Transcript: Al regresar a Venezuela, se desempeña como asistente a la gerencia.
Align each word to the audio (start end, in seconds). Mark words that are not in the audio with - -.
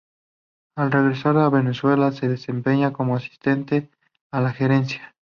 Al 0.75 0.91
regresar 0.91 1.37
a 1.37 1.47
Venezuela, 1.51 2.11
se 2.11 2.27
desempeña 2.27 2.91
como 2.91 3.15
asistente 3.15 3.91
a 4.31 4.41
la 4.41 4.51
gerencia. 4.51 5.15